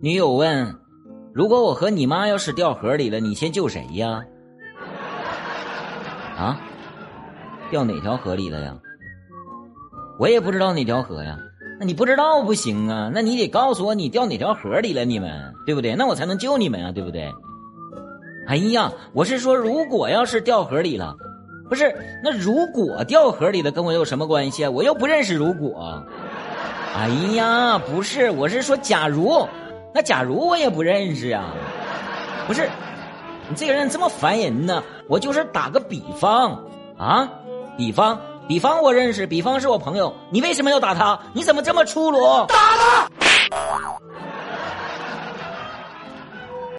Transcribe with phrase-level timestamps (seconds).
[0.00, 0.76] 女友问
[1.32, 4.24] ：“如果我和你妈要是掉河里了，你先救谁呀？”
[6.36, 6.60] 啊？
[7.70, 8.76] 掉哪条河里了呀？
[10.18, 11.38] 我也不知道哪条河呀。
[11.80, 15.94] 那你不知道不行啊，那你得告诉我你掉哪条河里了，你们对不对？
[15.96, 17.32] 那我才能救你们啊，对不对？
[18.46, 21.16] 哎呀，我是说，如果要是掉河里了，
[21.68, 24.70] 不是那如果掉河里了，跟我有什么关系啊？
[24.70, 26.06] 我又不认识如果。
[26.96, 29.46] 哎呀，不是，我是说假如，
[29.92, 31.52] 那假如我也不认识啊。
[32.46, 32.70] 不是，
[33.50, 34.82] 你这个人这么烦人呢？
[35.06, 36.58] 我就是打个比方
[36.96, 37.28] 啊，
[37.76, 38.18] 比方。
[38.48, 41.18] 比方我认识，比方是我朋友，你为什么要打他？
[41.32, 42.46] 你怎么这么粗鲁？
[42.46, 43.08] 打他！